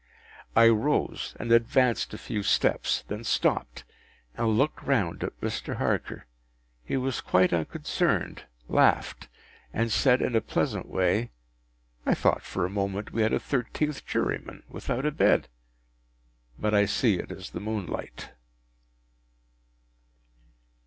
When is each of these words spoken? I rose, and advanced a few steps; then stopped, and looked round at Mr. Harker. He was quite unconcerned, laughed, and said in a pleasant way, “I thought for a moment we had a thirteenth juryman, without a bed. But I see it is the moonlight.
I 0.55 0.67
rose, 0.67 1.35
and 1.39 1.51
advanced 1.51 2.11
a 2.11 2.17
few 2.17 2.41
steps; 2.41 3.03
then 3.07 3.23
stopped, 3.23 3.83
and 4.35 4.47
looked 4.57 4.81
round 4.81 5.23
at 5.23 5.39
Mr. 5.41 5.75
Harker. 5.75 6.25
He 6.83 6.97
was 6.97 7.21
quite 7.21 7.53
unconcerned, 7.53 8.45
laughed, 8.67 9.27
and 9.71 9.91
said 9.91 10.23
in 10.23 10.35
a 10.35 10.41
pleasant 10.41 10.87
way, 10.87 11.29
“I 12.03 12.15
thought 12.15 12.41
for 12.41 12.65
a 12.65 12.77
moment 12.83 13.11
we 13.11 13.21
had 13.21 13.31
a 13.31 13.39
thirteenth 13.39 14.03
juryman, 14.07 14.63
without 14.69 15.05
a 15.05 15.11
bed. 15.11 15.47
But 16.57 16.73
I 16.73 16.87
see 16.87 17.19
it 17.19 17.31
is 17.31 17.51
the 17.51 17.59
moonlight. 17.59 18.31